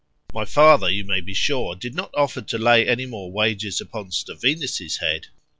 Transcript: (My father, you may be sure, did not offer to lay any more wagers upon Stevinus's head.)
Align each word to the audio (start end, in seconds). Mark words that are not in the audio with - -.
(My 0.33 0.45
father, 0.45 0.89
you 0.89 1.05
may 1.05 1.21
be 1.21 1.35
sure, 1.35 1.75
did 1.75 1.93
not 1.93 2.09
offer 2.15 2.41
to 2.41 2.57
lay 2.57 2.87
any 2.87 3.05
more 3.05 3.31
wagers 3.31 3.79
upon 3.79 4.09
Stevinus's 4.09 4.97
head.) 4.97 5.27